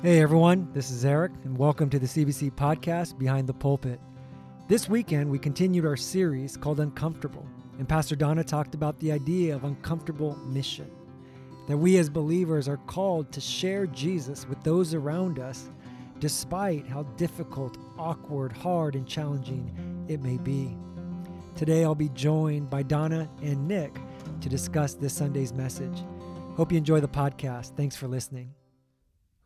[0.00, 3.98] Hey everyone, this is Erik, and welcome to the CBC podcast Behind the Pulpit.
[4.68, 7.44] This weekend, we continued our series called Uncomfortable,
[7.78, 10.88] and Pastor Donna talked about the idea of uncomfortable mission.
[11.66, 15.68] That we as believers are called to share Jesus with those around us,
[16.20, 20.76] despite how difficult, awkward, hard, and challenging it may be.
[21.56, 23.98] Today, I'll be joined by Donna and Nick
[24.42, 26.04] to discuss this Sunday's message.
[26.56, 27.74] Hope you enjoy the podcast.
[27.74, 28.57] Thanks for listening.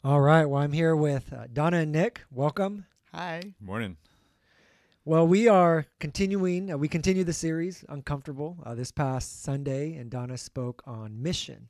[0.04, 0.44] All right.
[0.44, 2.22] Well, I'm here with uh, Donna and Nick.
[2.32, 2.86] Welcome.
[3.14, 3.40] Hi.
[3.60, 3.96] Morning.
[5.04, 6.72] Well, we are continuing.
[6.72, 11.68] Uh, we continue the series Uncomfortable uh, this past Sunday, and Donna spoke on mission.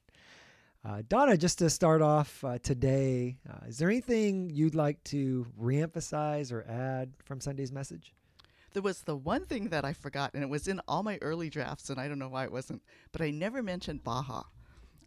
[0.82, 5.46] Uh, Donna, just to start off uh, today, uh, is there anything you'd like to
[5.60, 8.14] reemphasize or add from Sunday's message?
[8.72, 11.50] There was the one thing that I forgot, and it was in all my early
[11.50, 12.80] drafts, and I don't know why it wasn't,
[13.12, 14.44] but I never mentioned Baja.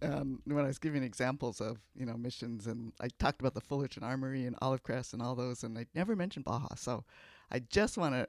[0.02, 3.62] Um, when I was giving examples of you know missions, and I talked about the
[3.62, 6.76] Fullerton Armory and Olive Crest and all those, and I never mentioned Baja.
[6.76, 7.04] So
[7.52, 8.28] I just want to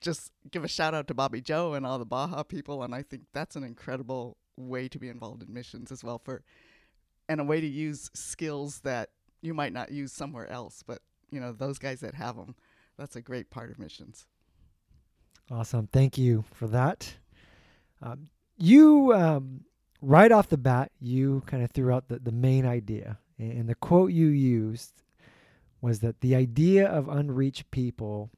[0.00, 3.02] just give a shout out to Bobby Joe and all the Baja people, and I
[3.02, 6.42] think that's an incredible way to be involved in missions as well for,
[7.28, 11.40] and a way to use skills that you might not use somewhere else, but you
[11.40, 12.54] know those guys that have them,
[12.98, 14.26] that's a great part of missions.
[15.50, 15.86] Awesome.
[15.86, 17.14] Thank you for that.
[18.00, 19.64] Um, you um,
[20.02, 23.18] right off the bat, you kind of threw out the, the main idea.
[23.38, 25.02] And the quote you used
[25.80, 28.30] was that the idea of unreached people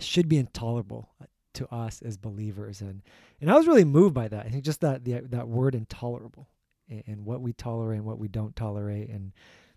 [0.00, 1.08] should be intolerable
[1.54, 2.80] to us as believers.
[2.80, 3.02] And
[3.40, 4.46] and I was really moved by that.
[4.46, 6.48] I think just that the, that word intolerable
[6.88, 9.08] and, and what we tolerate and what we don't tolerate.
[9.08, 9.32] And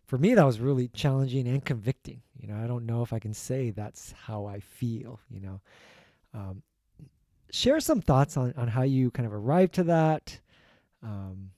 [0.06, 2.22] for me, that was really challenging and convicting.
[2.40, 5.20] You know, I don't know if I can say that's how I feel.
[5.32, 5.62] You know,
[6.34, 6.62] um,
[7.52, 10.40] share some thoughts on on how you kind of arrived to that
[11.06, 11.52] um,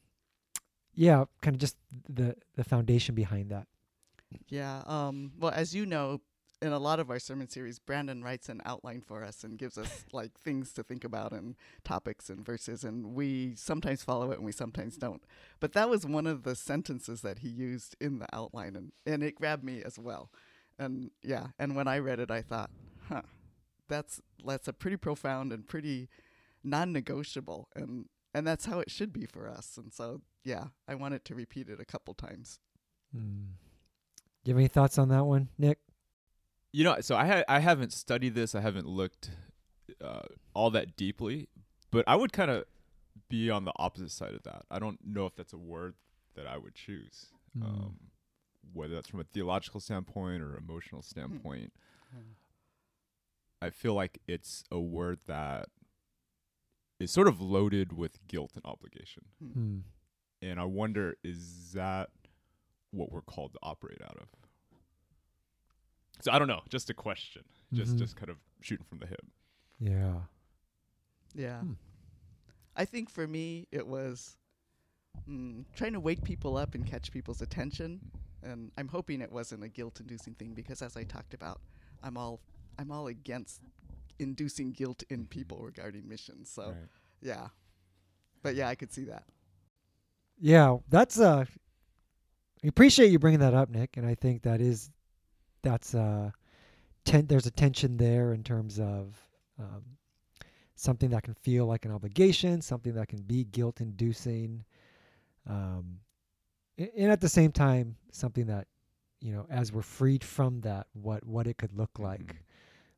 [0.94, 1.78] yeah, kind of just
[2.10, 3.68] the the foundation behind that.
[4.50, 4.84] Yeah.
[4.86, 6.22] Um, well, as you know,
[6.62, 9.78] in a lot of our sermon series, Brandon writes an outline for us and gives
[9.78, 14.38] us like things to think about and topics and verses, and we sometimes follow it
[14.38, 15.24] and we sometimes don't.
[15.60, 19.24] But that was one of the sentences that he used in the outline, and and
[19.24, 20.30] it grabbed me as well.
[20.80, 22.70] And yeah, and when I read it, I thought,
[23.08, 23.22] huh,
[23.88, 26.10] that's that's a pretty profound and pretty
[26.64, 29.78] non-negotiable and and that's how it should be for us.
[29.78, 32.60] And so, yeah, I wanted to repeat it a couple times.
[33.16, 33.48] Mm.
[34.44, 35.80] Do you have any thoughts on that one, Nick?
[36.72, 38.54] You know, so I ha- I haven't studied this.
[38.54, 39.32] I haven't looked
[40.04, 41.50] uh, all that deeply,
[41.90, 42.66] but I would kind of
[43.28, 44.66] be on the opposite side of that.
[44.70, 45.96] I don't know if that's a word
[46.36, 47.28] that I would choose,
[47.58, 47.66] mm.
[47.66, 47.96] um,
[48.72, 51.10] whether that's from a theological standpoint or emotional hmm.
[51.10, 51.74] standpoint.
[52.16, 52.36] Mm.
[53.64, 55.70] I feel like it's a word that
[57.00, 59.24] is sort of loaded with guilt and obligation.
[59.42, 59.78] Hmm.
[60.42, 62.10] And I wonder, is that
[62.92, 64.28] what we're called to operate out of?
[66.22, 66.62] So I don't know.
[66.70, 67.44] Just a question.
[67.74, 68.00] Just mm-hmm.
[68.00, 69.26] just kind of shooting from the hip.
[69.80, 70.22] Yeah.
[71.36, 71.60] Yeah.
[71.60, 71.74] Hmm.
[72.76, 74.38] I think for me it was
[75.30, 78.00] mm, trying to wake people up and catch people's attention,
[78.44, 81.60] and I'm hoping it wasn't a guilt-inducing thing because, as I talked about,
[82.04, 82.40] I'm all
[82.80, 83.62] I'm all against
[84.20, 86.50] inducing guilt in people regarding missions.
[86.50, 86.76] So, right.
[87.22, 87.48] yeah.
[88.44, 89.24] But yeah, I could see that.
[90.40, 91.46] Yeah, that's uh
[92.64, 94.92] I appreciate you bringing that up, Nick, and I think that is
[95.64, 96.32] that's uh
[97.06, 99.16] ten, there's a tension there in terms of
[99.60, 99.84] um,
[100.76, 104.64] something that can feel like an obligation, something that can be guilt inducing.
[105.50, 106.00] Um
[106.78, 108.68] and at the same time something that
[109.20, 112.38] you know as we're freed from that what what it could look mm-hmm.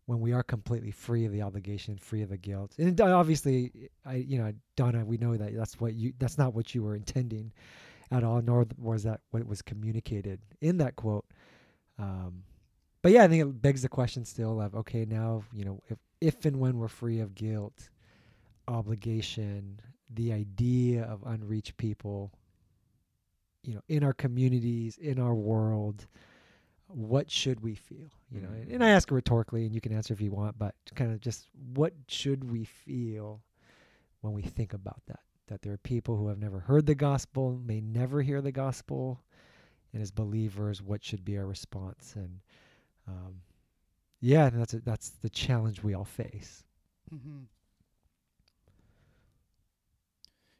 [0.09, 2.73] When we are completely free of the obligation, free of the guilt.
[2.79, 6.73] And obviously, I you know Donna, we know that that's what you that's not what
[6.73, 7.53] you were intending
[8.09, 11.25] at all, nor was that what was communicated in that quote.
[11.99, 12.41] Um,
[13.03, 15.99] but yeah, I think it begs the question still of okay, now you know if
[16.19, 17.89] if and when we're free of guilt,
[18.67, 19.79] obligation,
[20.11, 22.31] the idea of unreached people,
[23.63, 26.07] you know, in our communities, in our world
[26.89, 28.09] what should we feel?
[28.31, 28.73] You know, mm-hmm.
[28.73, 31.47] and I ask rhetorically, and you can answer if you want, but kind of just
[31.73, 33.41] what should we feel
[34.21, 35.19] when we think about that?
[35.47, 39.21] That there are people who have never heard the gospel, may never hear the gospel,
[39.93, 42.13] and as believers, what should be our response?
[42.15, 42.39] And
[43.07, 43.35] um,
[44.21, 46.63] yeah, that's a, that's the challenge we all face.
[47.13, 47.43] Mm-hmm.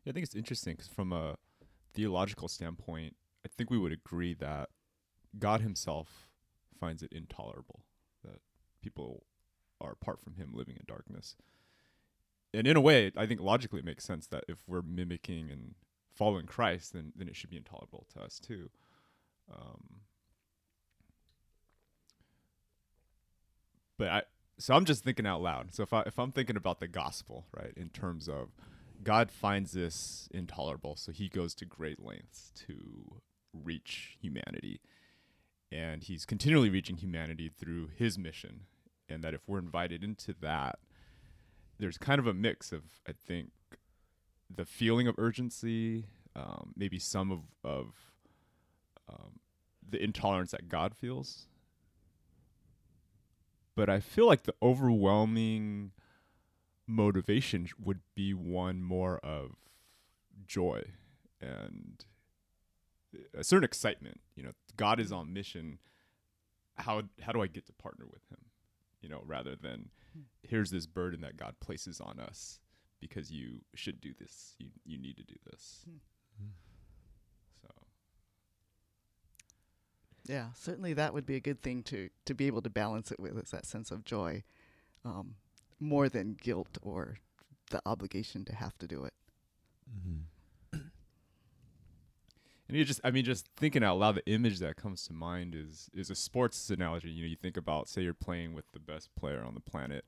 [0.03, 1.35] Yeah, I think it's interesting because from a
[1.93, 3.15] theological standpoint,
[3.45, 4.69] I think we would agree that
[5.37, 6.29] God Himself
[6.79, 7.81] finds it intolerable
[8.23, 8.39] that
[8.81, 9.25] people
[9.81, 11.35] are apart from Him living in darkness.
[12.53, 15.75] And in a way, I think logically it makes sense that if we're mimicking and
[16.15, 18.69] following Christ, then then it should be intolerable to us too.
[19.51, 20.01] Um,
[23.97, 24.21] but I
[24.57, 25.73] so I'm just thinking out loud.
[25.73, 28.49] So if I if I'm thinking about the gospel, right, in terms of
[29.03, 33.21] God finds this intolerable, so he goes to great lengths to
[33.53, 34.81] reach humanity.
[35.71, 38.61] And he's continually reaching humanity through his mission.
[39.07, 40.79] And that if we're invited into that,
[41.79, 43.51] there's kind of a mix of, I think,
[44.53, 46.05] the feeling of urgency,
[46.35, 47.93] um, maybe some of, of
[49.07, 49.39] um,
[49.87, 51.47] the intolerance that God feels.
[53.75, 55.91] But I feel like the overwhelming
[56.85, 59.55] motivation would be one more of
[60.45, 60.83] joy
[61.39, 62.03] and
[63.33, 64.21] a certain excitement.
[64.35, 65.79] You know, God is on mission.
[66.77, 68.39] How how do I get to partner with Him?
[69.01, 69.89] You know, rather than
[70.43, 72.59] here's this burden that God places on us
[72.99, 74.55] because you should do this.
[74.59, 75.85] You you need to do this.
[77.61, 77.67] So
[80.25, 83.19] Yeah, certainly that would be a good thing to to be able to balance it
[83.19, 84.43] with is that sense of joy,
[85.03, 85.35] um,
[85.79, 87.17] more than guilt or
[87.71, 89.13] the obligation to have to do it.
[89.89, 90.19] Mm-hmm.
[92.69, 95.55] And you just, I mean, just thinking out loud, the image that comes to mind
[95.55, 97.09] is is a sports analogy.
[97.09, 100.05] You know, you think about, say, you're playing with the best player on the planet,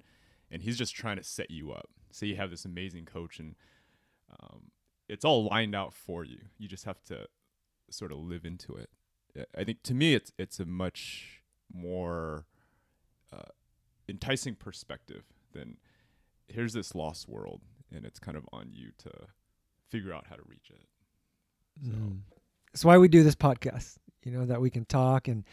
[0.52, 1.90] and he's just trying to set you up.
[2.12, 3.56] Say you have this amazing coach, and
[4.40, 4.70] um,
[5.10, 6.38] it's all lined out for you.
[6.60, 7.26] You just have to
[7.90, 8.92] sort of live into it.
[9.58, 11.42] I think to me, it's it's a much
[11.74, 12.46] more
[13.34, 13.54] uh,
[14.08, 15.24] enticing perspective
[15.54, 15.78] than
[16.48, 17.62] here's this lost world,
[17.92, 19.10] and it's kind of on you to
[19.90, 20.86] figure out how to reach it.
[21.84, 21.92] So.
[21.94, 22.20] Mm.
[22.72, 25.44] That's why we do this podcast, you know, that we can talk and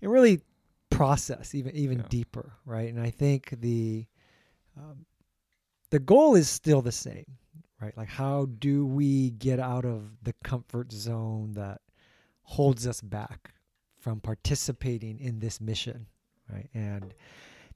[0.00, 0.40] and really
[0.90, 2.06] process even even Yeah.
[2.08, 2.88] deeper, right?
[2.92, 4.06] And I think the
[4.76, 5.06] um,
[5.90, 7.38] the goal is still the same,
[7.80, 7.96] right?
[7.96, 11.80] Like how do we get out of the comfort zone that
[12.42, 13.52] holds us back
[13.98, 16.06] from participating in this mission,
[16.52, 16.68] right?
[16.74, 17.12] And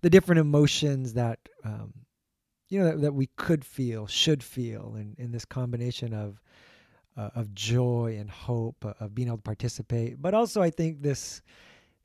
[0.02, 1.92] the different emotions that um,
[2.68, 6.40] you know that, that we could feel, should feel, and in this combination of
[7.16, 10.20] uh, of joy and hope uh, of being able to participate.
[10.20, 11.42] But also i think this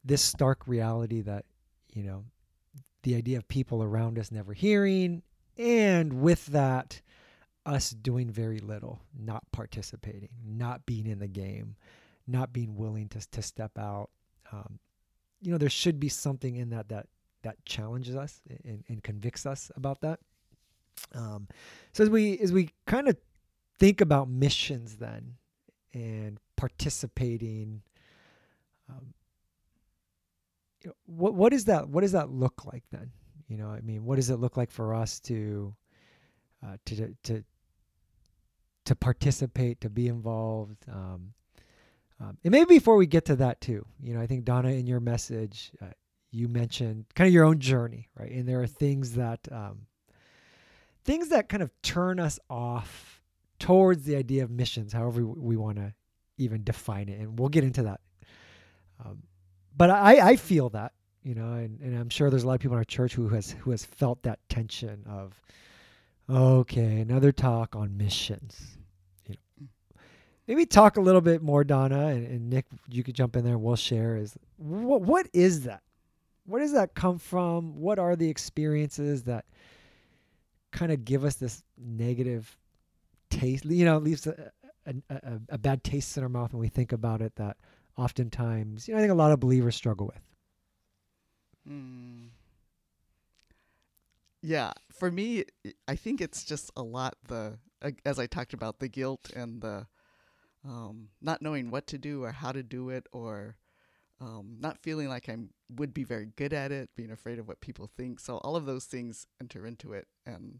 [0.03, 1.45] this stark reality that
[1.93, 2.23] you know
[3.03, 5.21] the idea of people around us never hearing
[5.57, 7.01] and with that
[7.65, 11.75] us doing very little not participating not being in the game
[12.25, 14.09] not being willing to, to step out
[14.51, 14.79] um,
[15.41, 17.07] you know there should be something in that that
[17.43, 20.19] that challenges us and, and convicts us about that.
[21.13, 21.47] Um,
[21.93, 23.15] so as we as we kind of
[23.77, 25.35] think about missions then
[25.93, 27.81] and participating
[28.89, 29.13] um,
[31.05, 33.11] what what is that what does that look like then?
[33.47, 35.73] You know i mean what does it look like for us to
[36.65, 37.43] uh, to to
[38.85, 40.77] to participate to be involved?
[40.91, 41.33] Um,
[42.19, 44.87] um, and maybe before we get to that too you know i think donna in
[44.87, 45.85] your message uh,
[46.31, 48.31] you mentioned kind of your own journey right?
[48.31, 49.87] And there are things that um,
[51.03, 53.16] things that kind of turn us off
[53.59, 55.93] towards the idea of missions, however we, want to
[56.37, 57.99] even define it, and we'll get into that.
[59.03, 59.23] Um,
[59.75, 60.93] but I, I feel that,
[61.23, 63.29] you know, and, and I'm sure there's a lot of people in our church who
[63.29, 65.39] has who has felt that tension of,
[66.29, 68.77] okay, another talk on missions.
[69.27, 69.67] You know,
[70.47, 72.65] maybe talk a little bit more, Donna and, and Nick.
[72.89, 74.17] You could jump in there we'll share.
[74.17, 75.81] Is what what is that?
[76.45, 77.77] Where does that come from?
[77.77, 79.45] What are the experiences that
[80.71, 82.57] kind of give us this negative
[83.29, 84.51] taste you know leaves a,
[84.85, 87.57] a, a, a bad taste in our mouth when we think about it that
[87.97, 90.21] oftentimes you know i think a lot of believers struggle with
[91.67, 92.29] Mm.
[94.41, 97.59] Yeah, for me, i- I think it's just a lot the
[98.05, 99.87] as I talked about the guilt and the
[100.63, 103.57] um, not knowing what to do or how to do it or
[104.19, 105.35] um, not feeling like I
[105.69, 108.19] would be very good at it, being afraid of what people think.
[108.19, 110.59] So all of those things enter into it, and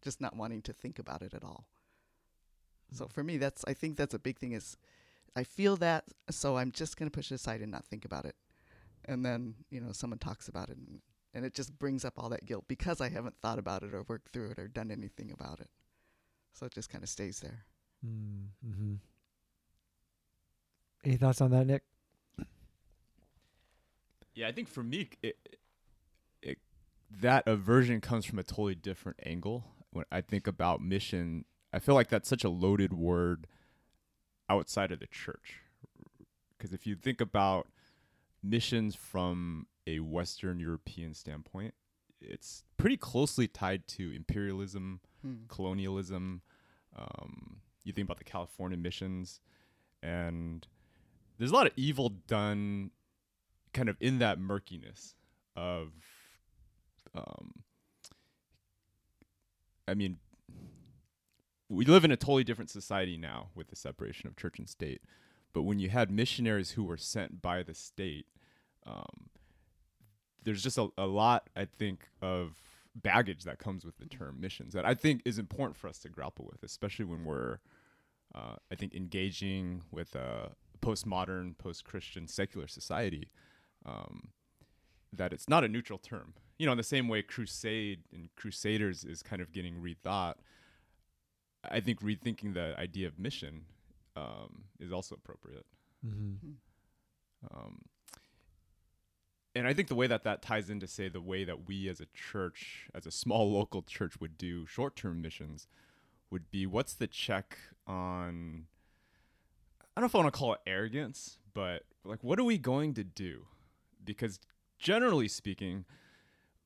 [0.00, 1.66] just not wanting to think about it at all.
[2.92, 4.52] So for me, that's I think that's a big thing.
[4.52, 4.76] Is
[5.34, 8.36] I feel that, so I'm just gonna push it aside and not think about it
[9.06, 11.00] and then you know someone talks about it and,
[11.32, 14.02] and it just brings up all that guilt because i haven't thought about it or
[14.02, 15.70] worked through it or done anything about it
[16.52, 17.64] so it just kind of stays there
[18.04, 18.94] mm-hmm.
[21.04, 21.82] any thoughts on that nick
[24.38, 25.38] Yeah, I think for me, it,
[26.42, 26.58] it,
[27.22, 29.64] that aversion comes from a totally different angle.
[29.92, 33.46] When I think about mission, I feel like that's such a loaded word
[34.48, 35.60] outside of the church.
[36.56, 37.68] Because if you think about
[38.42, 41.74] missions from a Western European standpoint,
[42.20, 45.44] it's pretty closely tied to imperialism, Hmm.
[45.48, 46.42] colonialism.
[46.94, 49.40] Um, you think about the California missions,
[50.02, 50.66] and
[51.38, 52.90] there's a lot of evil done
[53.74, 55.14] kind of in that murkiness
[55.54, 55.92] of
[57.14, 57.62] um,
[59.88, 60.18] I mean,
[61.68, 65.02] we live in a totally different society now with the separation of church and state.
[65.52, 68.26] But when you had missionaries who were sent by the state,
[68.86, 69.30] um,
[70.44, 72.56] there's just a, a lot, I think, of
[72.94, 76.08] baggage that comes with the term missions that I think is important for us to
[76.08, 77.58] grapple with, especially when we're,
[78.34, 83.30] uh, I think, engaging with a postmodern, post-Christian, secular society.
[83.84, 84.28] Um,
[85.12, 86.34] that it's not a neutral term.
[86.58, 90.34] You know, in the same way, crusade and crusaders is kind of getting rethought.
[91.70, 93.62] I think rethinking the idea of mission
[94.16, 95.66] um, is also appropriate.
[96.06, 96.52] Mm-hmm.
[97.50, 97.82] Um,
[99.54, 102.00] and I think the way that that ties into, say, the way that we as
[102.00, 105.66] a church, as a small local church, would do short term missions
[106.30, 107.56] would be what's the check
[107.86, 108.66] on,
[109.96, 112.58] I don't know if I want to call it arrogance, but like, what are we
[112.58, 113.46] going to do?
[114.04, 114.40] Because
[114.78, 115.84] generally speaking,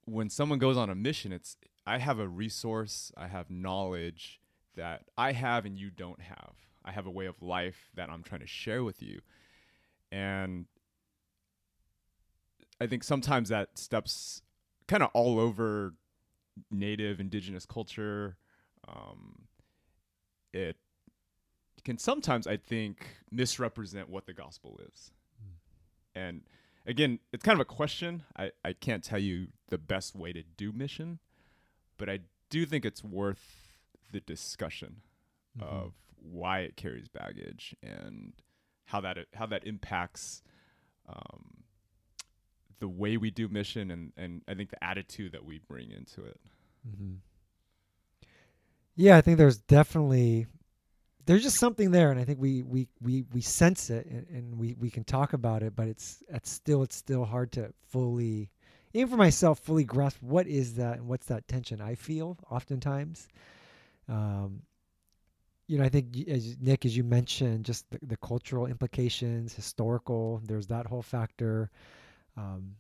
[0.07, 4.41] when someone goes on a mission, it's, I have a resource, I have knowledge
[4.77, 6.55] that I have and you don't have.
[6.85, 9.21] I have a way of life that I'm trying to share with you.
[10.11, 10.67] And
[12.81, 14.43] I think sometimes that steps
[14.89, 15.95] kind of all over
[16.71, 18.37] native indigenous culture.
[18.89, 19.43] Um,
[20.53, 20.77] it
[21.85, 25.13] can sometimes, I think, misrepresent what the gospel is.
[26.15, 26.43] And
[26.87, 28.25] again, it's kind of a question.
[28.37, 31.21] I, I can't tell you the best way to do mission,
[31.99, 33.60] but I do think it's worth
[34.13, 35.03] the discussion
[35.59, 35.63] Mhm.
[35.63, 38.33] of why it carries baggage and
[38.87, 40.43] how that how that impacts
[41.09, 41.65] um,
[42.79, 46.25] the way we do mission and and I think the attitude that we bring into
[46.25, 46.41] it.
[46.89, 47.15] Mm-hmm.
[48.97, 50.47] Yeah, I think there's definitely
[51.27, 54.59] there's just something there, and I think we we we, we sense it, and, and
[54.59, 58.51] we we can talk about it, but it's it's still it's still hard to fully,
[58.93, 63.29] even for myself, fully grasp what is that and what's that tension I feel oftentimes.
[64.11, 64.63] Um,
[65.69, 70.41] you know, I think as Nick, as you mentioned, just the, the cultural implications, historical.
[70.45, 71.71] There's that whole factor.
[72.37, 72.75] Um,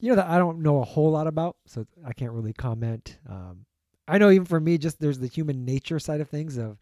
[0.00, 3.18] you know that I don't know a whole lot about, so I can't really comment.
[3.28, 3.64] Um,
[4.08, 6.76] I know even for me, just there's the human nature side of things of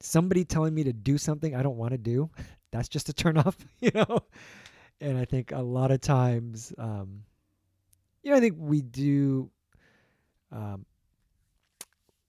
[0.00, 2.30] somebody telling me to do something I don't want to do.
[2.70, 4.20] That's just a turn off, you know.
[5.00, 7.24] And I think a lot of times, um,
[8.22, 9.50] you know, I think we do
[10.52, 10.86] um,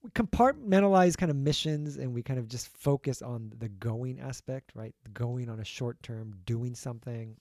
[0.06, 4.72] we compartmentalize kind of missions, and we kind of just focus on the going aspect,
[4.74, 4.94] right?
[5.12, 7.36] Going on a short term, doing something.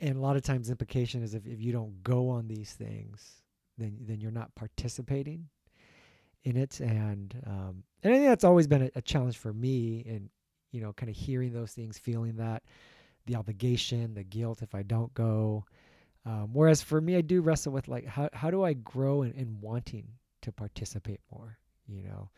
[0.00, 3.42] And a lot of times, implication is if, if you don't go on these things,
[3.78, 5.48] then then you're not participating
[6.44, 10.04] in it and um, and I think that's always been a, a challenge for me
[10.06, 10.28] and
[10.72, 12.62] you know kind of hearing those things feeling that
[13.26, 15.64] the obligation the guilt if I don't go
[16.26, 19.32] um, whereas for me I do wrestle with like how, how do I grow in,
[19.32, 20.08] in wanting
[20.42, 21.58] to participate more
[21.88, 22.28] you know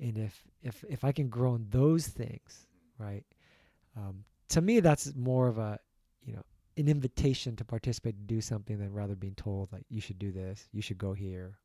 [0.00, 2.66] and if if if I can grow in those things
[2.98, 3.24] right
[3.96, 5.78] um, to me that's more of a
[6.24, 6.42] you know
[6.76, 10.30] an invitation to participate to do something than rather being told like you should do
[10.30, 11.58] this you should go here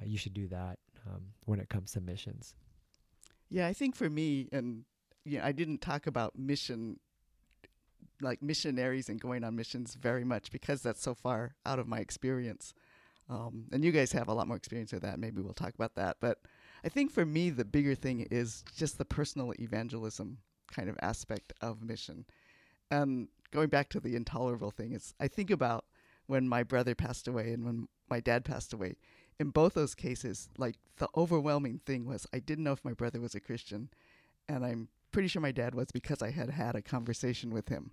[0.00, 0.78] uh, you should do that
[1.08, 2.54] um, when it comes to missions
[3.50, 4.84] Yeah, I think for me, and
[5.26, 6.98] yeah, I didn't talk about mission,
[8.22, 11.98] like missionaries and going on missions very much because that's so far out of my
[11.98, 12.72] experience.
[13.32, 15.18] Um, and you guys have a lot more experience with that.
[15.18, 16.18] Maybe we'll talk about that.
[16.20, 16.38] But
[16.84, 20.38] I think for me, the bigger thing is just the personal evangelism
[20.70, 22.26] kind of aspect of mission.
[22.90, 25.86] And going back to the intolerable thing, is I think about
[26.26, 28.96] when my brother passed away and when my dad passed away.
[29.40, 33.20] In both those cases, like the overwhelming thing was I didn't know if my brother
[33.20, 33.88] was a Christian,
[34.46, 37.92] and I'm pretty sure my dad was because I had had a conversation with him.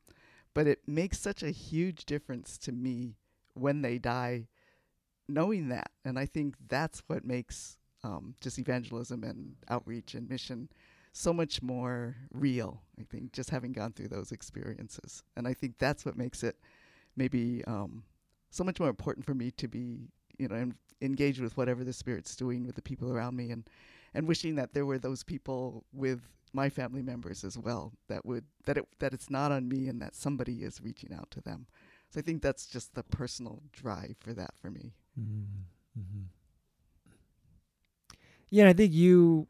[0.53, 3.15] But it makes such a huge difference to me
[3.53, 4.47] when they die,
[5.29, 10.69] knowing that, and I think that's what makes um, just evangelism and outreach and mission
[11.11, 12.81] so much more real.
[12.99, 16.57] I think just having gone through those experiences, and I think that's what makes it
[17.15, 18.03] maybe um,
[18.49, 21.93] so much more important for me to be, you know, en- engaged with whatever the
[21.93, 23.69] spirit's doing with the people around me, and
[24.13, 26.21] and wishing that there were those people with
[26.51, 30.01] my family members as well that would that it that it's not on me and
[30.01, 31.67] that somebody is reaching out to them.
[32.09, 34.93] So I think that's just the personal drive for that for me.
[35.19, 36.23] Mm-hmm.
[38.49, 39.47] Yeah, I think you,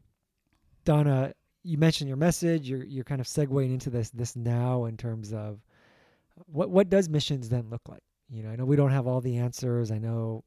[0.84, 2.68] Donna, you mentioned your message.
[2.68, 5.60] You're you're kind of segueing into this this now in terms of
[6.46, 8.02] what what does missions then look like?
[8.30, 9.90] You know, I know we don't have all the answers.
[9.90, 10.44] I know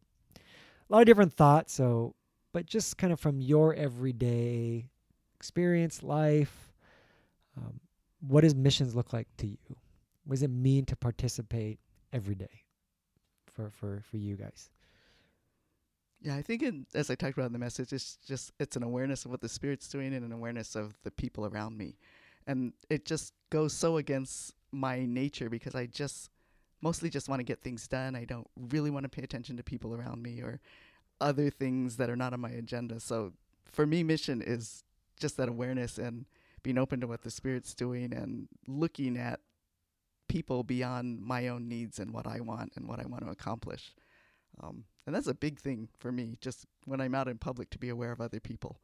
[0.90, 1.74] a lot of different thoughts.
[1.74, 2.16] So,
[2.54, 4.90] but just kind of from your everyday
[5.36, 6.74] experience, life,
[7.58, 7.80] um,
[8.22, 9.58] what does missions look like to you?
[10.26, 11.80] What does it mean to participate
[12.14, 12.64] every day
[13.54, 14.70] for for for you guys?
[16.24, 18.84] Yeah, I think in, as I talked about in the message, it's just it's an
[18.84, 21.98] awareness of what the spirit's doing and an awareness of the people around me,
[22.48, 26.30] and it just goes so against my nature because I just
[26.82, 28.16] mostly just want to get things done.
[28.16, 30.62] I don't really want to pay attention to people around me or
[31.20, 33.02] other things that are not on my agenda.
[33.02, 33.34] So
[33.66, 34.84] for me, mission is
[35.20, 36.26] just that awareness and
[36.64, 39.42] being open to what the spirit's doing and looking at
[40.28, 43.94] people beyond my own needs and what I want and what I want to accomplish.
[44.62, 47.78] Um, and that's a big thing for me, just when I'm out in public to
[47.78, 48.80] be aware of other people.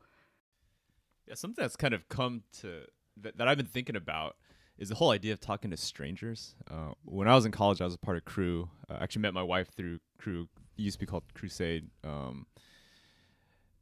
[1.27, 2.81] Yeah, something that's kind of come to
[3.21, 4.35] that, that I've been thinking about
[4.77, 6.55] is the whole idea of talking to strangers.
[6.69, 8.69] Uh, when I was in college, I was a part of Cru.
[8.89, 10.47] Uh, I actually met my wife through Cru.
[10.77, 11.89] It used to be called Crusade.
[12.03, 12.47] Um,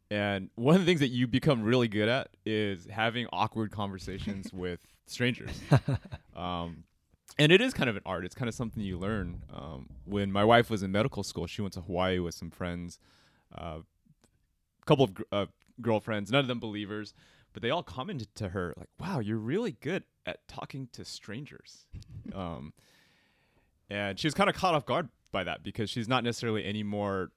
[0.10, 4.52] and one of the things that you become really good at is having awkward conversations
[4.54, 5.60] with strangers.
[6.36, 6.84] Um,
[7.40, 8.26] and it is kind of an art.
[8.26, 9.44] It's kind of something you learn.
[9.54, 13.00] Um, when my wife was in medical school, she went to Hawaii with some friends,
[13.54, 13.80] a uh,
[14.86, 15.46] couple of gr- uh,
[15.82, 17.14] girlfriends, none of them believers,
[17.54, 21.86] but they all commented to her like, "Wow, you're really good at talking to strangers."
[22.34, 22.74] um,
[23.90, 26.84] and she was kind of caught off guard by that because she's not necessarily any
[26.84, 27.32] more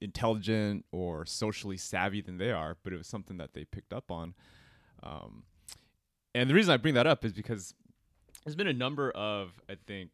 [0.00, 4.10] intelligent or socially savvy than they are, but it was something that they picked up
[4.10, 4.34] on.
[5.02, 5.44] Um,
[6.34, 7.74] and the reason I bring that up is because
[8.44, 10.10] there's been a number of, I think,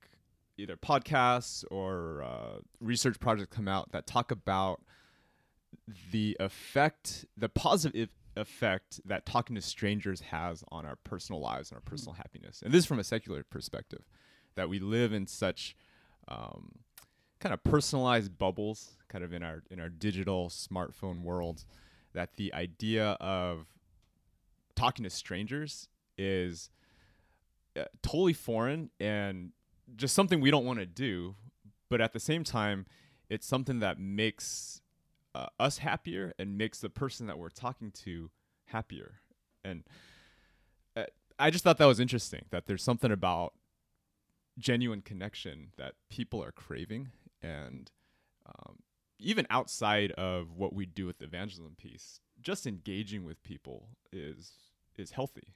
[0.57, 4.83] either podcasts or uh, research projects come out that talk about
[6.13, 11.77] the effect, the positive effect that talking to strangers has on our personal lives and
[11.77, 12.23] our personal mm-hmm.
[12.23, 12.63] happiness.
[12.63, 14.05] And this is from a secular perspective,
[14.55, 15.77] that we live in such
[16.29, 16.73] um,
[17.41, 21.65] kind of personalized bubbles, kind of in our in our digital smartphone world,
[22.13, 23.67] that the idea of
[24.77, 26.71] talking to strangers is
[27.77, 29.53] uh, totally foreign and
[29.97, 31.35] just something we don't want to do.
[31.89, 32.87] But at the same time,
[33.29, 34.81] it's something that makes
[35.35, 38.31] uh, us happier and makes the person that we're talking to
[38.67, 39.21] happier.
[39.65, 39.85] And
[40.97, 41.05] uh,
[41.39, 43.55] I just thought that was interesting that there's something about
[44.59, 47.11] genuine connection that people are craving.
[47.43, 47.91] And
[48.47, 48.81] um,
[49.19, 54.53] even outside of what we do with the evangelism piece, just engaging with people is
[54.97, 55.55] is healthy.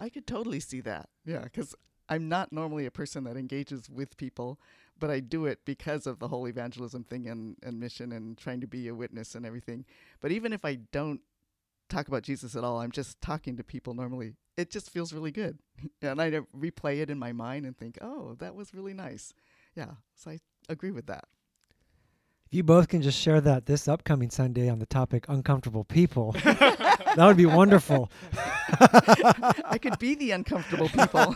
[0.00, 1.08] I could totally see that.
[1.24, 1.74] Yeah, because
[2.08, 4.58] I'm not normally a person that engages with people,
[4.98, 8.60] but I do it because of the whole evangelism thing and, and mission and trying
[8.60, 9.84] to be a witness and everything.
[10.20, 11.20] But even if I don't
[11.88, 14.34] talk about Jesus at all, I'm just talking to people normally.
[14.56, 15.58] It just feels really good.
[16.02, 19.34] and I replay it in my mind and think, oh, that was really nice.
[19.76, 21.24] Yeah, so I agree with that.
[22.46, 26.32] If you both can just share that this upcoming Sunday on the topic uncomfortable people,
[26.42, 28.10] that would be wonderful.
[29.64, 31.34] I could be the uncomfortable people.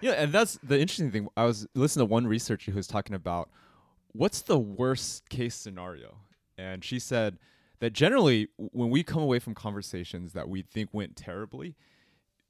[0.00, 1.28] yeah, and that's the interesting thing.
[1.36, 3.50] I was listening to one researcher who was talking about
[4.12, 6.16] what's the worst case scenario,
[6.56, 7.38] and she said
[7.80, 11.74] that generally when we come away from conversations that we think went terribly,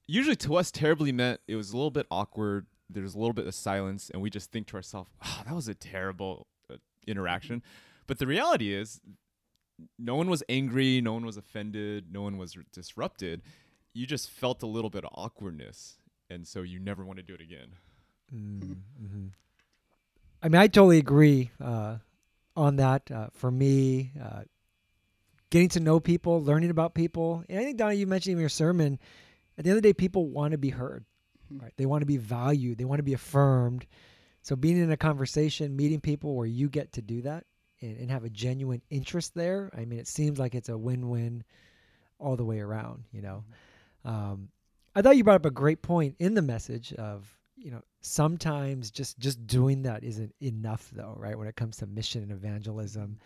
[0.07, 2.67] usually to us terribly meant it was a little bit awkward.
[2.91, 5.69] There's a little bit of silence, and we just think to ourselves, "Oh, that was
[5.69, 7.63] a terrible uh, interaction."
[8.07, 9.01] But the reality is,
[9.99, 13.43] no one was angry, no one was offended, no one was r- disrupted.
[13.93, 15.99] You just felt a little bit of awkwardness,
[16.31, 17.69] and so you never want to do it again.
[18.35, 19.27] Mm-hmm.
[20.43, 21.97] I mean, I totally agree uh,
[22.57, 23.11] on that.
[23.11, 24.43] Uh, for me, uh,
[25.51, 28.49] getting to know people, learning about people, and I think Donna, you mentioned in your
[28.49, 28.99] sermon.
[29.57, 31.05] At the end of the day, people want to be heard.
[31.49, 31.59] Hmm.
[31.59, 31.73] Right?
[31.77, 32.79] They want to be valued.
[32.79, 33.87] They want to be affirmed.
[34.43, 37.45] So, being in a conversation, meeting people where you get to do that
[37.85, 41.45] and, and have a genuine interest there, I mean, it seems like it's a win-win
[42.19, 43.05] all the way around.
[43.13, 43.45] You know,
[44.07, 44.09] mm-hmm.
[44.09, 44.49] um,
[44.95, 48.91] I thought you brought up a great point in the message of you know sometimes
[48.91, 51.39] just just doing that isn't enough though, right?
[51.39, 53.19] When it comes to mission and evangelism,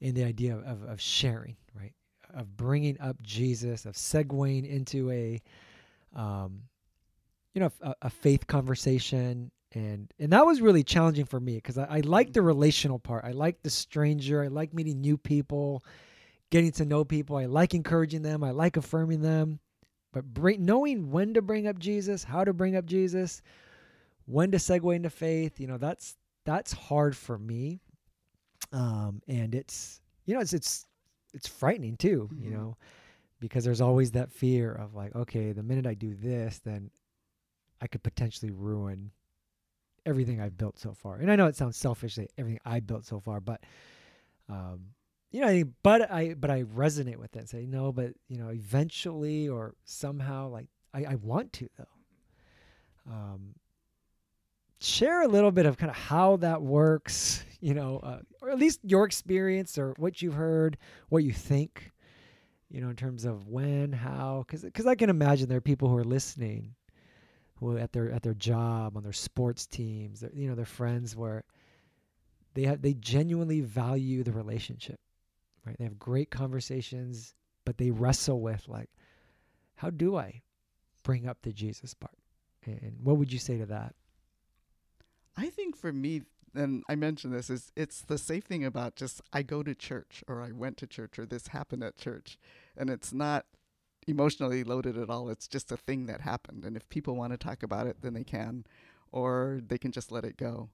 [0.00, 1.92] and the idea of, of sharing, right?
[2.34, 5.40] Of bringing up Jesus, of segueing into a,
[6.14, 6.62] um,
[7.54, 11.78] you know, a, a faith conversation and and that was really challenging for me because
[11.78, 13.24] I, I like the relational part.
[13.24, 14.42] I like the stranger.
[14.42, 15.84] I like meeting new people,
[16.50, 17.36] getting to know people.
[17.36, 18.42] I like encouraging them.
[18.42, 19.60] I like affirming them.
[20.12, 23.42] But bring, knowing when to bring up Jesus, how to bring up Jesus,
[24.26, 27.80] when to segue into faith, you know, that's that's hard for me.
[28.72, 30.84] Um, and it's you know it's it's
[31.32, 32.28] it's frightening too.
[32.32, 32.44] Mm-hmm.
[32.44, 32.76] You know,
[33.38, 36.90] because there's always that fear of like, okay, the minute I do this, then
[37.80, 39.12] I could potentially ruin
[40.06, 41.16] everything I've built so far.
[41.16, 43.60] And I know it sounds selfish say everything I built so far, but
[44.48, 44.86] um,
[45.30, 49.48] you know, but I but I resonate with it say no, but you know, eventually
[49.48, 53.12] or somehow, like I, I want to though.
[53.12, 53.54] Um,
[54.80, 58.58] share a little bit of kind of how that works, you know, uh, or at
[58.58, 60.76] least your experience or what you've heard,
[61.08, 61.92] what you think,
[62.70, 65.96] you know, in terms of when, how, because I can imagine there are people who
[65.96, 66.74] are listening
[67.78, 71.44] at their at their job on their sports teams, you know, their friends where
[72.54, 75.00] they have they genuinely value the relationship,
[75.66, 75.76] right?
[75.78, 78.90] They have great conversations, but they wrestle with like,
[79.76, 80.42] how do I
[81.02, 82.16] bring up the Jesus part?
[82.64, 83.94] And what would you say to that?
[85.36, 86.22] I think for me,
[86.54, 90.22] and I mentioned this, is it's the safe thing about just I go to church
[90.28, 92.38] or I went to church or this happened at church.
[92.76, 93.46] And it's not
[94.06, 95.28] emotionally loaded at all.
[95.28, 96.64] It's just a thing that happened.
[96.64, 98.64] And if people want to talk about it, then they can,
[99.12, 100.70] or they can just let it go.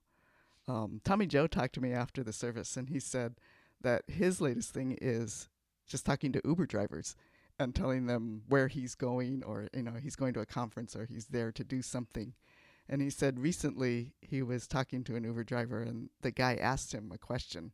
[0.67, 3.35] Um, Tommy Joe talked to me after the service and he said
[3.81, 5.47] that his latest thing is
[5.85, 7.15] just talking to Uber drivers
[7.57, 11.05] and telling them where he's going or you know he's going to a conference or
[11.05, 12.33] he's there to do something
[12.89, 16.93] and he said recently he was talking to an Uber driver, and the guy asked
[16.93, 17.71] him a question,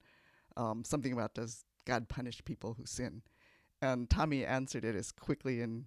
[0.57, 3.21] um, something about does God punish people who sin?
[3.83, 5.83] And Tommy answered it as quickly and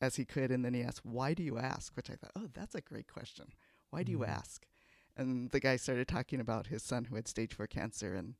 [0.00, 2.48] as he could, and then he asked, "Why do you ask?" Which I thought, "Oh,
[2.52, 3.52] that's a great question.
[3.90, 4.28] Why do you mm.
[4.28, 4.66] ask?"
[5.16, 8.34] And the guy started talking about his son who had stage four cancer, and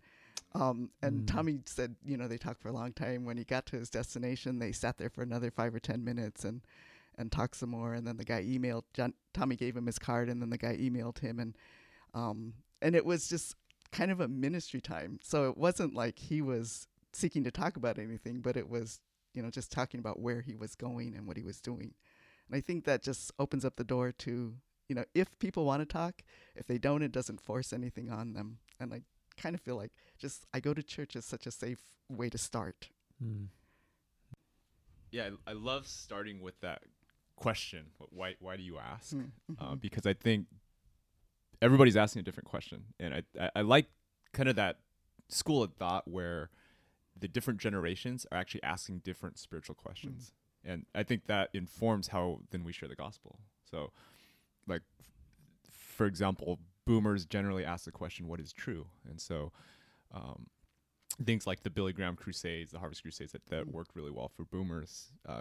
[0.55, 1.33] um, and mm.
[1.33, 3.25] Tommy said, you know, they talked for a long time.
[3.25, 6.45] When he got to his destination, they sat there for another five or ten minutes,
[6.45, 6.63] and
[7.17, 7.95] and talk some more.
[7.95, 10.77] And then the guy emailed John, Tommy gave him his card, and then the guy
[10.77, 11.57] emailed him, and
[12.13, 13.55] um, and it was just
[13.93, 15.21] kind of a ministry time.
[15.23, 19.01] So it wasn't like he was seeking to talk about anything, but it was
[19.35, 21.95] you know just talking about where he was going and what he was doing.
[22.49, 24.55] And I think that just opens up the door to
[24.89, 26.23] you know if people want to talk,
[26.55, 28.59] if they don't, it doesn't force anything on them.
[28.79, 29.03] And I
[29.37, 32.39] kind of feel like just I go to church is such a safe way to
[32.39, 32.89] start.
[33.23, 33.49] Mm.
[35.11, 36.83] Yeah, I, I love starting with that
[37.37, 37.87] question.
[38.11, 39.15] Why why do you ask?
[39.15, 39.73] Mm, uh, mm-hmm.
[39.73, 40.47] Uh, because I think
[41.63, 43.87] everybody's asking a different question, and I, I, I like
[44.33, 44.79] kind of that
[45.29, 46.51] school of thought where
[47.19, 50.33] the different generations are actually asking different spiritual questions,
[50.67, 50.73] mm.
[50.73, 53.39] and I think that informs how then we share the gospel.
[53.71, 53.93] So,
[54.67, 54.83] like,
[55.67, 59.53] f- for example, boomers generally ask the question, "What is true?" and so.
[60.13, 60.47] Um,
[61.25, 63.73] things like the Billy Graham Crusades, the Harvest Crusades that, that mm.
[63.73, 65.13] worked really well for boomers.
[65.27, 65.41] Uh,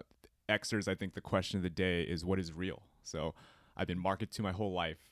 [0.49, 2.83] Xers, I think the question of the day is what is real?
[3.03, 3.33] So
[3.75, 5.11] I've been marketed to my whole life.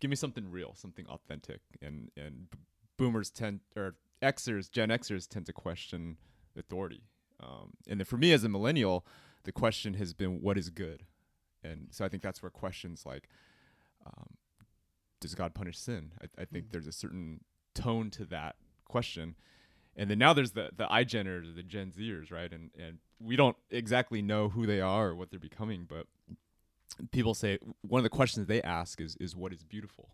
[0.00, 1.60] Give me something real, something authentic.
[1.82, 2.48] And and
[2.96, 6.16] boomers tend or Xers, Gen Xers tend to question
[6.56, 7.02] authority.
[7.42, 9.04] Um, and then for me as a millennial,
[9.44, 11.04] the question has been what is good?
[11.62, 13.28] And so I think that's where questions like
[14.06, 14.34] um,
[15.20, 16.12] does God punish sin?
[16.20, 16.72] I, I think mm.
[16.72, 17.40] there's a certain
[17.74, 19.34] tone to that question
[19.96, 22.52] and then now there's the the iGeners, the Gen Zers, right?
[22.52, 26.06] And and we don't exactly know who they are or what they're becoming, but
[27.10, 30.10] people say one of the questions they ask is is what is beautiful.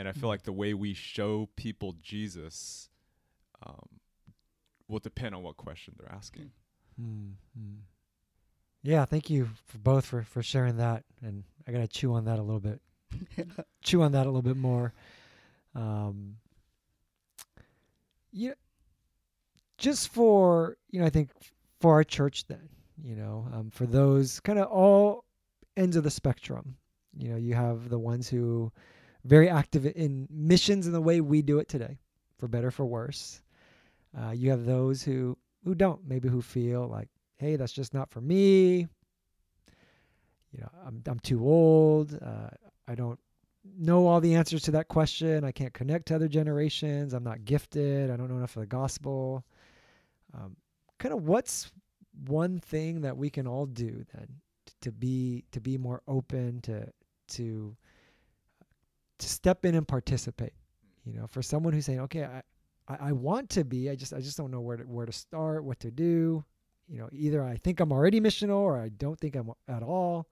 [0.00, 0.28] And I feel hmm.
[0.28, 2.88] like the way we show people Jesus
[3.64, 3.86] um,
[4.88, 6.50] will depend on what question they're asking.
[6.98, 7.80] Mm-hmm.
[8.82, 12.38] Yeah, thank you for both for for sharing that, and I gotta chew on that
[12.38, 12.80] a little bit,
[13.82, 14.94] chew on that a little bit more.
[15.74, 16.36] Um,
[18.32, 18.54] yeah,
[19.76, 21.28] just for you know, I think
[21.82, 22.70] for our church, then
[23.04, 25.26] you know, um, for those kind of all
[25.76, 26.76] ends of the spectrum.
[27.18, 28.72] You know, you have the ones who
[29.24, 31.98] very active in missions in the way we do it today,
[32.38, 33.42] for better for worse.
[34.18, 38.10] Uh, you have those who who don't, maybe who feel like, hey, that's just not
[38.10, 38.88] for me.
[40.52, 42.18] You know, I'm I'm too old.
[42.20, 42.50] Uh,
[42.88, 43.18] I don't
[43.78, 45.44] know all the answers to that question.
[45.44, 47.12] I can't connect to other generations.
[47.12, 48.10] I'm not gifted.
[48.10, 49.44] I don't know enough of the gospel.
[50.34, 50.56] Um,
[50.98, 51.70] kind of what's
[52.26, 54.28] one thing that we can all do then
[54.80, 56.86] to be to be more open to
[57.28, 57.76] to
[59.20, 60.52] to step in and participate.
[61.04, 62.42] You know for someone who's saying okay I,
[62.88, 65.64] I, want to be i just i just don't know where to where to start
[65.64, 66.44] what to do.
[66.88, 70.28] You know either i think i'm already missional or i don't think i'm at all.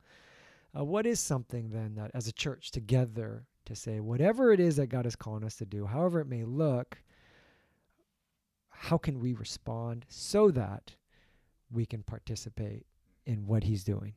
[0.77, 4.77] Uh, what is something then that as a church together to say whatever it is
[4.77, 6.99] that god is calling us to do however it may look
[8.79, 10.95] how can we respond so that
[11.71, 12.87] we can participate
[13.27, 14.15] in what he's doing?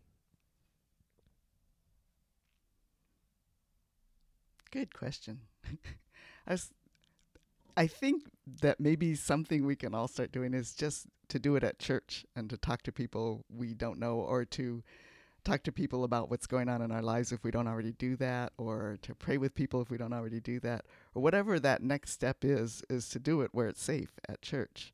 [4.71, 5.41] Good question.
[6.47, 6.71] I, was,
[7.75, 8.23] I think
[8.61, 12.25] that maybe something we can all start doing is just to do it at church
[12.35, 14.83] and to talk to people we don't know or to
[15.43, 18.15] talk to people about what's going on in our lives if we don't already do
[18.17, 21.81] that, or to pray with people if we don't already do that, or whatever that
[21.81, 24.93] next step is, is to do it where it's safe at church.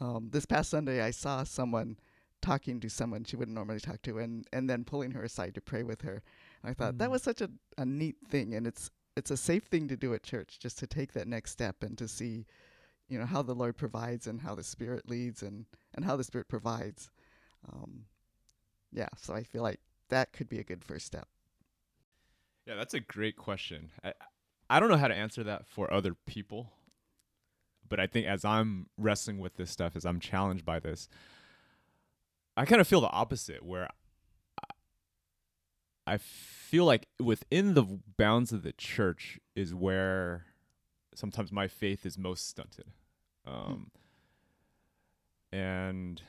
[0.00, 1.98] Um, this past Sunday, I saw someone
[2.40, 5.60] talking to someone she wouldn't normally talk to, and and then pulling her aside to
[5.60, 6.22] pray with her.
[6.62, 6.98] And I thought mm.
[6.98, 10.14] that was such a, a neat thing, and it's it's a safe thing to do
[10.14, 12.46] at church, just to take that next step and to see,
[13.08, 16.24] you know, how the Lord provides and how the Spirit leads and and how the
[16.24, 17.10] Spirit provides.
[17.70, 18.04] Um,
[18.92, 21.28] yeah, so I feel like that could be a good first step.
[22.66, 23.90] Yeah, that's a great question.
[24.02, 24.14] I
[24.70, 26.72] I don't know how to answer that for other people,
[27.88, 31.08] but I think as I'm wrestling with this stuff, as I'm challenged by this,
[32.56, 33.88] I kind of feel the opposite, where
[36.06, 36.18] I
[36.68, 37.84] feel like within the
[38.18, 40.44] bounds of the church is where
[41.14, 42.92] sometimes my faith is most stunted.
[43.46, 43.90] Um,
[45.50, 46.22] And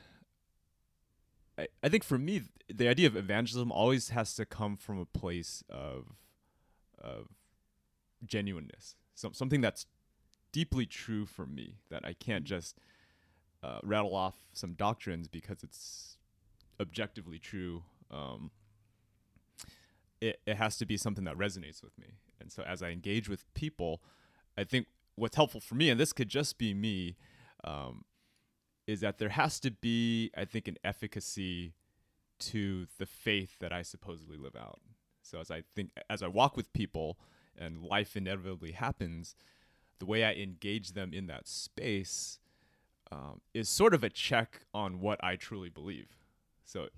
[1.58, 5.04] I, I think for me, the idea of evangelism always has to come from a
[5.04, 6.16] place of
[6.98, 7.28] of
[8.24, 9.86] genuineness, some something that's
[10.52, 12.78] deeply true for me that I can't just
[13.62, 16.18] uh, rattle off some doctrines because it's
[16.80, 17.82] objectively true.
[18.10, 18.50] Um,
[20.20, 22.18] it, it has to be something that resonates with me.
[22.40, 24.02] And so as I engage with people,
[24.56, 27.16] I think what's helpful for me, and this could just be me,
[27.64, 28.04] um,
[28.86, 31.74] is that there has to be, I think, an efficacy
[32.40, 34.80] to the faith that I supposedly live out.
[35.22, 37.18] So as I think, as I walk with people
[37.56, 39.36] and life inevitably happens,
[39.98, 42.38] the way I engage them in that space
[43.12, 46.16] um, is sort of a check on what I truly believe.
[46.64, 46.88] So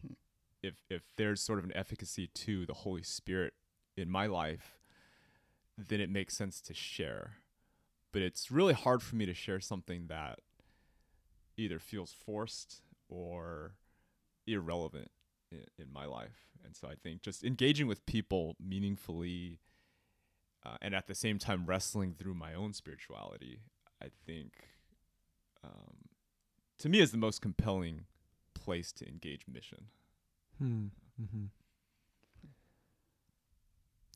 [0.63, 3.55] if if there's sort of an efficacy to the Holy Spirit
[3.97, 4.79] in my life,
[5.77, 7.39] then it makes sense to share.
[8.13, 10.41] But it's really hard for me to share something that
[11.57, 13.75] either feels forced or
[14.47, 15.11] irrelevant
[15.51, 16.49] in, in my life.
[16.65, 19.61] And so I think just engaging with people meaningfully
[20.65, 23.61] uh, and at the same time wrestling through my own spirituality,
[24.01, 24.53] I think
[25.65, 26.09] um,
[26.79, 28.03] to me is the most compelling
[28.55, 29.87] place to engage mission.
[30.63, 30.89] Hmm.
[31.21, 31.47] Mm-hmm.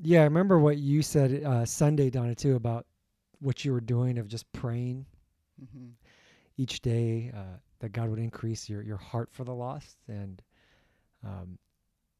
[0.01, 2.87] Yeah, I remember what you said uh, Sunday, Donna, too, about
[3.41, 5.07] what you were doing of just praying
[5.63, 5.91] Mm-hmm.
[6.59, 10.43] each day uh, that God would increase your your heart for the lost, and
[11.25, 11.59] um,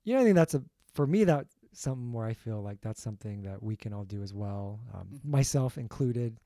[0.05, 0.63] you know, I think that's a
[0.95, 4.23] for me that something where I feel like that's something that we can all do
[4.23, 5.21] as well, um, Mhm.
[5.25, 6.41] myself included.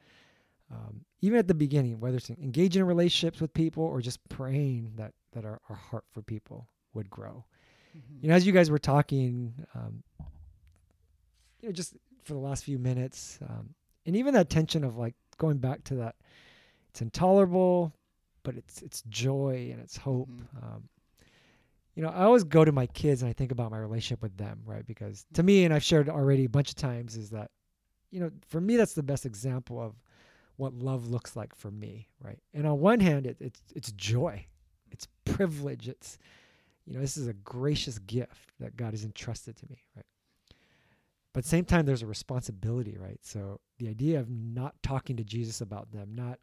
[0.71, 4.93] Um, even at the beginning, whether it's engaging in relationships with people or just praying
[4.97, 7.45] that that our, our heart for people would grow.
[7.97, 8.19] Mm-hmm.
[8.23, 10.03] You know, as you guys were talking, um,
[11.61, 13.75] you know, just for the last few minutes, um,
[14.07, 16.17] and even that tension of like going back to that,
[16.91, 17.93] it's intolerable,
[18.43, 20.29] but it's it's joy and it's hope.
[20.31, 20.63] Mhm.
[20.63, 20.89] Um,
[21.95, 24.37] you know, I always go to my kids and I think about my relationship with
[24.37, 24.87] them, right?
[24.87, 27.51] Because to me, and I've shared already a bunch of times, is that,
[28.11, 29.95] you know, for me, that's the best example of
[30.57, 32.39] what love looks like for me, right?
[32.55, 34.47] And on one hand, it, it's it's joy,
[34.91, 36.19] it's privilege, it's
[36.87, 40.05] you know, this is a gracious gift that God has entrusted to me, right?
[41.33, 43.19] But at the same time, there's a responsibility, right?
[43.23, 46.41] So the idea of not talking to Jesus about them, not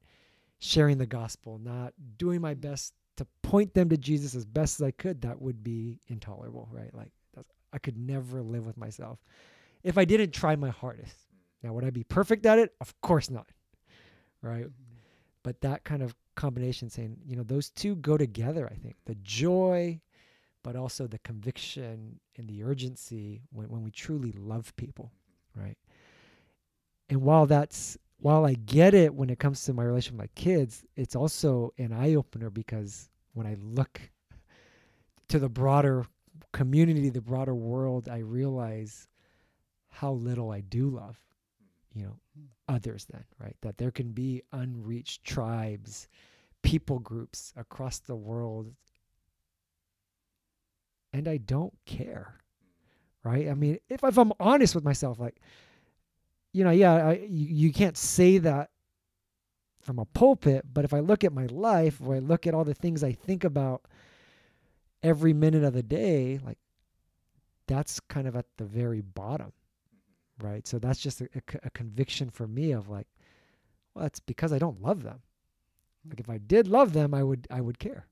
[0.59, 4.85] sharing the gospel, not doing my best to point them to Jesus as best as
[4.85, 6.93] I could, that would be intolerable, right?
[6.93, 9.19] Like that's, I could never live with myself
[9.83, 11.15] if I didn't try my hardest.
[11.63, 12.73] Now, would I be perfect at it?
[12.79, 13.49] Of course not,
[14.41, 14.65] right?
[14.65, 14.97] Mm-hmm.
[15.43, 19.15] but that kind of combination saying you know those two go together i think the
[19.23, 19.99] joy
[20.63, 25.11] but also the conviction and the urgency when, when we truly love people
[25.55, 25.77] right?
[27.09, 30.41] And while that's while i get it when it comes to my relationship with my
[30.41, 34.01] kids it's also an eye-opener because when i look
[35.27, 36.05] to the broader
[36.51, 39.07] community the broader world i realize
[39.89, 41.19] how little i do love
[41.93, 42.17] you know
[42.69, 43.55] others then right?
[43.61, 46.07] That there can be unreached tribes
[46.63, 48.73] people groups across the world
[51.13, 52.33] and i don't care
[53.23, 53.49] right?
[53.49, 55.37] I mean if, if i'm honest with myself like
[56.53, 58.69] you know yeah I, you, you can't say that
[59.81, 62.63] from a pulpit but if i look at my life if i look at all
[62.63, 63.83] the things i think about
[65.03, 66.57] every minute of the day like
[67.67, 69.51] that's kind of at the very bottom
[70.41, 70.67] right?
[70.67, 73.07] So that's just a, a a conviction for me of like
[73.93, 75.21] well it's because i don't love them.
[76.07, 78.07] Like if i did love them i would i would care.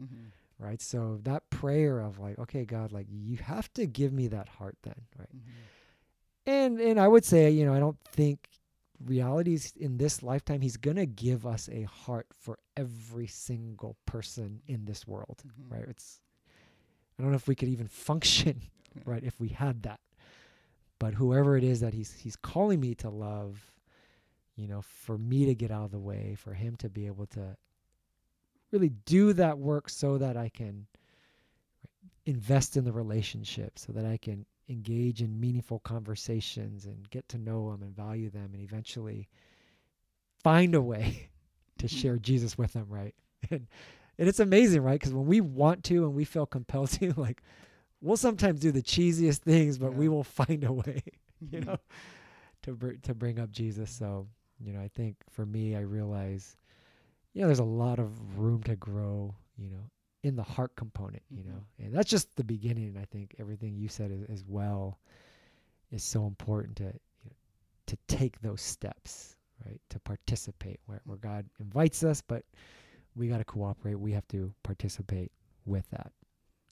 [0.00, 0.26] Mm-hmm.
[0.58, 0.80] Right?
[0.82, 4.76] So that prayer of like okay god like you have to give me that heart
[4.82, 5.28] then right?
[5.34, 6.50] Mm-hmm.
[6.50, 8.48] and and i would say you know i don't think
[9.04, 14.84] realities in this lifetime he's gonna give us a heart for every single person in
[14.84, 15.70] this world Mhm.
[15.72, 15.88] right?
[15.88, 16.20] It's
[17.18, 18.62] i don't know if we could even function
[19.04, 20.00] right if we had that.
[20.98, 23.60] But whoever it is that he's he's calling me to love
[24.56, 27.26] you know for me to get out of the way for him to be able
[27.26, 27.56] to
[28.72, 30.86] really do that work so that i can
[32.26, 37.38] invest in the relationship so that i can engage in meaningful conversations and get to
[37.38, 39.28] know them and value them and eventually
[40.42, 41.28] find a way
[41.78, 41.88] to Mhm.
[41.88, 43.14] share Jesus with them, right?
[43.50, 43.66] And
[44.18, 44.98] and it's amazing, right?
[44.98, 47.40] Because when we want to and we feel compelled to, like,
[48.00, 51.02] we'll sometimes do the cheesiest things, but we will find a way,
[51.52, 51.64] you Mhm.
[51.64, 51.78] know,
[52.62, 53.90] to br- to bring up Jesus.
[53.92, 54.26] So,
[54.60, 56.56] you know, I think for me, I realize,
[57.32, 59.90] you know, there's a lot of room to grow, you know,
[60.22, 61.46] in the heart component, you Mhm.
[61.46, 62.96] know, and that's just the beginning.
[62.96, 64.98] I think everything you said as, as well
[65.90, 67.36] is so important to you know,
[67.86, 69.80] to take those steps, right?
[69.90, 72.44] To participate where, where God invites us, but
[73.14, 73.94] we got to cooperate.
[73.96, 75.32] We have to participate
[75.66, 76.12] with that.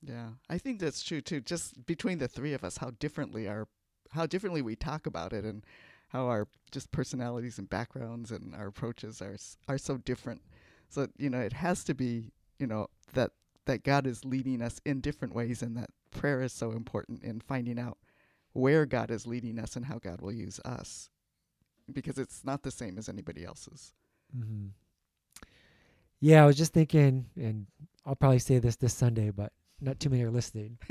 [0.03, 1.41] Yeah, I think that's true too.
[1.41, 3.67] Just between the three of us, how differently our,
[4.11, 5.65] how differently we talk about it, and
[6.09, 9.37] how our just personalities and backgrounds and our approaches are
[9.69, 10.43] are so different.
[10.89, 13.33] So you know, it has to be you know that
[13.67, 17.41] that God is leading us in different ways, and that prayer is so important in
[17.41, 17.99] finding out
[18.53, 21.11] where God is leading us and how God will use us,
[21.93, 23.93] because it's not the same as anybody else's.
[24.37, 24.69] Mm-hmm.
[26.21, 27.67] Yeah, I was just thinking, and
[28.07, 30.79] I'll probably say this this Sunday, but not too many are listening.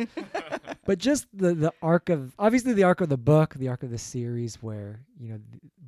[0.85, 3.91] but just the the arc of obviously the arc of the book, the arc of
[3.91, 5.39] the series, where you know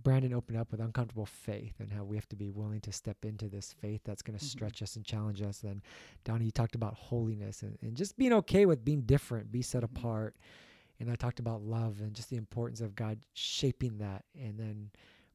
[0.03, 3.23] Brandon opened up with uncomfortable faith and how we have to be willing to step
[3.23, 4.49] into this faith that's going to Mhm.
[4.49, 5.63] stretch us and challenge us.
[5.63, 5.81] And
[6.23, 9.81] Donnie, you talked about holiness and, and just being okay with being different, be set
[9.83, 9.95] Mhm.
[9.95, 10.35] apart.
[10.99, 14.25] And I talked about love and just the importance of God shaping that.
[14.33, 14.91] And then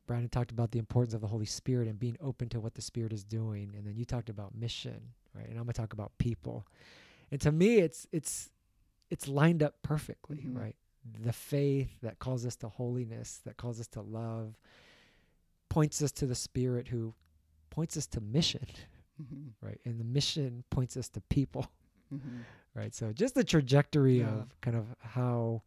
[0.07, 2.83] Brandon talked about the importance of the Holy Spirit and being open to what the
[2.83, 3.75] Spirit is doing.
[3.77, 5.47] And then you talked about mission, right?
[5.47, 6.67] And I'm gonna talk about people.
[7.31, 8.51] And to me, it's it's
[9.13, 10.55] it's lined up perfectly, Mhm.
[10.55, 10.77] right?
[11.23, 14.57] The faith that calls us to holiness, that calls us to love,
[15.69, 17.15] points us to the Spirit who
[17.71, 18.67] points us to mission,
[19.19, 19.81] hmm right?
[19.85, 21.71] And the mission points us to people,
[22.11, 22.43] hmm
[22.75, 22.95] right?
[22.95, 24.45] So just the trajectory Yeah.
[24.45, 25.63] of kind of how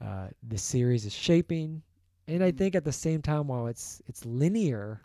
[0.00, 1.82] uh, the series is shaping,
[2.28, 2.56] and I Mhm.
[2.58, 5.02] think at the same time, while it's it's linear,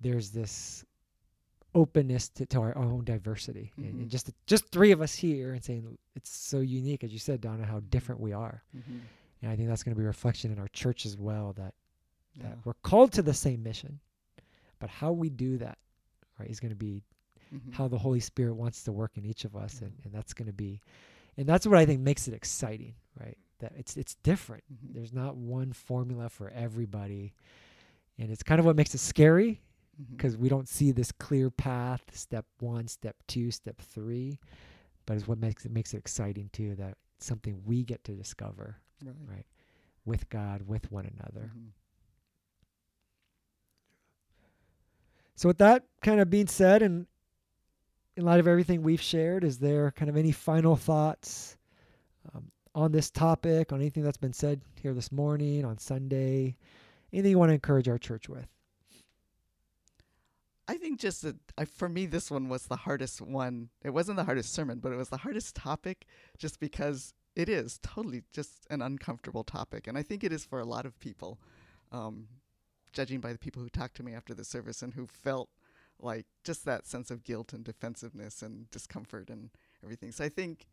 [0.00, 0.84] there's this
[1.78, 4.02] openness to, to our own diversity, and, Mhm.
[4.02, 7.40] and just just three of us here, and saying it's so unique, as you said,
[7.40, 8.98] Donna, how different we are, hmm
[9.40, 11.74] and I think that's going to be a reflection in our church as well that
[12.34, 12.42] Yeah.
[12.44, 14.00] that we're called to the same mission,
[14.80, 15.78] but how we do that,
[16.38, 17.04] right, is going to be
[17.54, 17.72] Mhm.
[17.72, 20.04] how the Holy Spirit wants to work in each of us, and, Mhm.
[20.06, 20.80] and that's going to be,
[21.36, 23.38] and that's what I think makes it exciting, right?
[23.60, 24.64] That it's it's different.
[24.72, 24.94] Mhm.
[24.94, 27.32] There's not one formula for everybody,
[28.18, 29.60] and it's kind of what makes it scary
[30.10, 34.38] Because we don't see this clear path, step one, step two, step three,
[35.06, 36.76] but it's what makes it makes it exciting too.
[36.76, 39.14] That it's something we get to discover right.
[39.26, 39.46] right.
[40.04, 41.50] with God, with one another.
[41.56, 41.70] Mhm.
[45.34, 47.06] So with that kind of being said, and
[48.16, 51.56] in light of everything we've shared, is there kind of any final thoughts
[52.34, 56.56] um, on this topic, on anything that's been said here this morning, on Sunday?
[57.12, 58.48] Anything you want to encourage our church with?
[60.68, 63.70] I think just that I, for me, this one was the hardest one.
[63.82, 67.78] It wasn't the hardest sermon, but it was the hardest topic just because it is
[67.82, 69.86] totally just an uncomfortable topic.
[69.86, 71.40] And I think it is for a lot of people,
[71.90, 72.28] um,
[72.92, 75.48] judging by the people who talked to me after the service and who felt
[76.00, 79.50] like just that sense of guilt and defensiveness and discomfort and
[79.82, 80.12] everything.
[80.12, 80.66] So I think,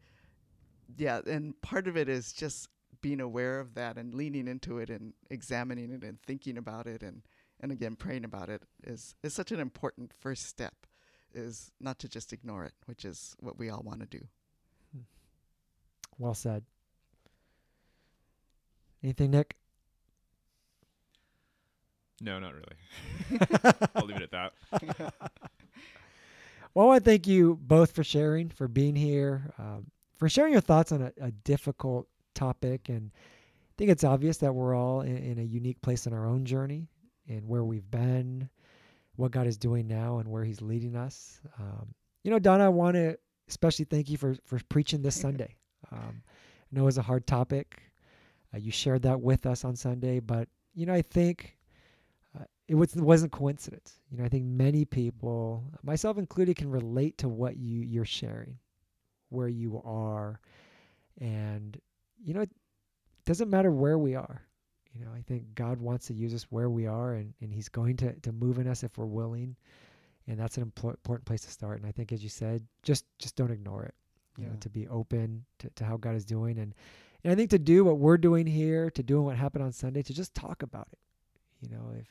[0.97, 2.67] yeah, and part of it is just
[3.01, 7.01] being aware of that and leaning into it and examining it and thinking about it
[7.01, 7.21] and
[7.59, 10.73] and again praying about it is is such an important first step
[11.33, 14.25] is not to just ignore it which is what we all want to do
[16.17, 16.63] Well said.
[19.03, 19.55] Anything, Nick?
[22.21, 23.39] No, not really.
[23.95, 25.13] I'll leave it at that.
[26.73, 30.91] Well, I thank you both for sharing, for being here, um, for sharing your thoughts
[30.91, 32.89] on a, a difficult topic.
[32.89, 36.27] And I think it's obvious that we're all in, in a unique place in our
[36.27, 36.89] own journey
[37.27, 38.49] and where we've been,
[39.15, 41.39] what God is doing now, and where He's leading us.
[41.59, 43.17] Um, you know, Donna, I want to
[43.47, 45.55] especially thank you for, for preaching this Sunday.
[45.91, 47.81] Um, I know it was a hard topic.
[48.53, 51.55] Uh, you shared that with us on Sunday, but, you know, I think
[52.37, 53.99] uh, it was, wasn't coincidence.
[54.09, 58.57] You know, I think many people, myself included, can relate to what you you're sharing,
[59.29, 60.39] where you are,
[61.19, 61.79] and
[62.23, 62.49] you know, it
[63.25, 64.41] doesn't matter where we are.
[64.97, 67.69] You know, I think God wants to use us where we are, and, and He's
[67.69, 69.55] going to to move in us if we're willing,
[70.27, 71.79] and that's an impor- important place to start.
[71.79, 73.95] And I think, as you said, just just don't ignore it.
[74.37, 76.73] You know, to be open to, to how God is doing, and
[77.23, 80.01] and I think to do what we're doing here, to doing what happened on Sunday,
[80.03, 80.99] to just talk about it.
[81.61, 82.07] You know, if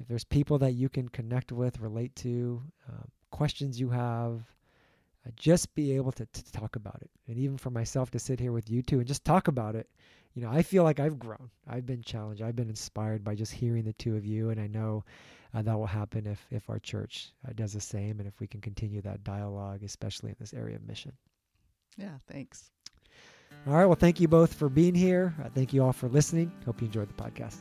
[0.00, 4.42] if there's people that you can connect with, relate to, um, questions you have,
[5.26, 7.10] uh, just be able to, to talk about it.
[7.28, 9.88] And even for myself to sit here with you two and just talk about it,
[10.34, 11.50] you know, I feel like I've grown.
[11.66, 12.42] I've been challenged.
[12.42, 14.50] I've been inspired by just hearing the two of you.
[14.50, 15.04] And I know
[15.54, 18.46] uh, that will happen if, if our church uh, does the same and if we
[18.46, 21.12] can continue that dialogue, especially in this area of mission.
[21.96, 22.70] Yeah, thanks.
[23.66, 23.86] All right.
[23.86, 25.34] Well, thank you both for being here.
[25.44, 26.52] Uh, thank you all for listening.
[26.64, 27.56] Hope you enjoyed the podcast.